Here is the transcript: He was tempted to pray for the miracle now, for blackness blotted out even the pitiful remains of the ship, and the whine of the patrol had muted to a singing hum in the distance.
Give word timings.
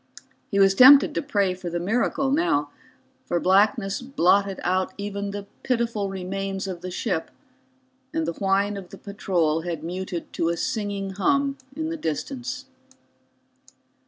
He 0.49 0.57
was 0.57 0.73
tempted 0.73 1.13
to 1.13 1.21
pray 1.21 1.53
for 1.53 1.69
the 1.69 1.79
miracle 1.79 2.31
now, 2.31 2.71
for 3.27 3.39
blackness 3.39 4.01
blotted 4.01 4.59
out 4.63 4.95
even 4.97 5.29
the 5.29 5.45
pitiful 5.61 6.09
remains 6.09 6.65
of 6.67 6.81
the 6.81 6.89
ship, 6.89 7.29
and 8.11 8.25
the 8.25 8.33
whine 8.33 8.77
of 8.77 8.89
the 8.89 8.97
patrol 8.97 9.61
had 9.61 9.83
muted 9.83 10.33
to 10.33 10.49
a 10.49 10.57
singing 10.57 11.11
hum 11.11 11.59
in 11.75 11.89
the 11.89 11.97
distance. 11.97 12.65